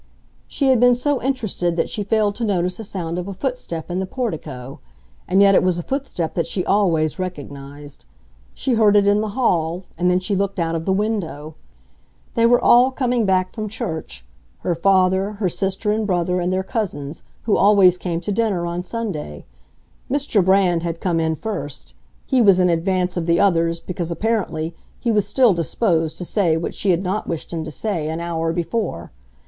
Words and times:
She 0.47 0.69
had 0.69 0.79
been 0.79 0.95
so 0.95 1.21
interested 1.21 1.75
that 1.75 1.87
she 1.87 2.03
failed 2.03 2.33
to 2.37 2.43
notice 2.43 2.77
the 2.77 2.83
sound 2.83 3.19
of 3.19 3.27
a 3.27 3.35
footstep 3.35 3.91
in 3.91 3.99
the 3.99 4.07
portico; 4.07 4.79
and 5.27 5.43
yet 5.43 5.53
it 5.53 5.61
was 5.61 5.77
a 5.77 5.83
footstep 5.83 6.33
that 6.33 6.47
she 6.47 6.65
always 6.65 7.19
recognized. 7.19 8.05
She 8.55 8.73
heard 8.73 8.95
it 8.97 9.05
in 9.05 9.21
the 9.21 9.37
hall, 9.37 9.83
and 9.99 10.09
then 10.09 10.19
she 10.19 10.35
looked 10.35 10.59
out 10.59 10.73
of 10.73 10.85
the 10.85 10.91
window. 10.91 11.53
They 12.33 12.47
were 12.47 12.59
all 12.59 12.89
coming 12.89 13.27
back 13.27 13.53
from 13.53 13.69
church—her 13.69 14.73
father, 14.73 15.33
her 15.33 15.49
sister 15.49 15.91
and 15.91 16.07
brother, 16.07 16.39
and 16.39 16.51
their 16.51 16.63
cousins, 16.63 17.21
who 17.43 17.55
always 17.55 17.99
came 17.99 18.21
to 18.21 18.31
dinner 18.31 18.65
on 18.65 18.81
Sunday. 18.81 19.45
Mr. 20.09 20.43
Brand 20.43 20.81
had 20.81 20.99
come 20.99 21.19
in 21.19 21.35
first; 21.35 21.93
he 22.25 22.41
was 22.41 22.57
in 22.57 22.69
advance 22.71 23.17
of 23.17 23.27
the 23.27 23.39
others, 23.39 23.79
because, 23.79 24.09
apparently, 24.09 24.73
he 24.99 25.11
was 25.11 25.27
still 25.27 25.53
disposed 25.53 26.17
to 26.17 26.25
say 26.25 26.57
what 26.57 26.73
she 26.73 26.89
had 26.89 27.03
not 27.03 27.27
wished 27.27 27.53
him 27.53 27.63
to 27.63 27.69
say 27.69 28.07
an 28.09 28.19
hour 28.19 28.51
before. 28.51 29.11